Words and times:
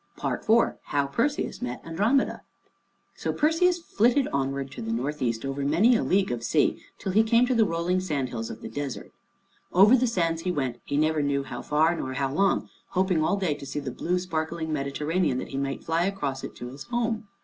IV 0.17 0.49
HOW 0.85 1.05
PERSEUS 1.05 1.61
MET 1.61 1.79
ANDROMEDA 1.85 2.41
So 3.13 3.31
Perseus 3.31 3.77
flitted 3.77 4.27
onward 4.33 4.71
to 4.71 4.81
the 4.81 4.91
north 4.91 5.21
east, 5.21 5.45
over 5.45 5.61
many 5.63 5.95
a 5.95 6.01
league 6.01 6.31
of 6.31 6.43
sea, 6.43 6.81
till 6.97 7.11
he 7.11 7.21
came 7.21 7.45
to 7.45 7.53
the 7.53 7.65
rolling 7.65 7.99
sandhills 7.99 8.49
of 8.49 8.61
the 8.63 8.67
desert. 8.67 9.11
Over 9.71 9.95
the 9.95 10.07
sands 10.07 10.41
he 10.41 10.51
went, 10.51 10.79
he 10.85 10.97
never 10.97 11.21
knew 11.21 11.43
how 11.43 11.61
far 11.61 11.95
nor 11.95 12.13
how 12.13 12.33
long, 12.33 12.67
hoping 12.87 13.23
all 13.23 13.37
day 13.37 13.53
to 13.53 13.63
see 13.67 13.79
the 13.79 13.91
blue 13.91 14.17
sparkling 14.17 14.73
Mediterranean, 14.73 15.37
that 15.37 15.49
he 15.49 15.57
might 15.59 15.83
fly 15.83 16.05
across 16.05 16.43
it 16.43 16.55
to 16.55 16.69
his 16.71 16.85
home. 16.85 17.27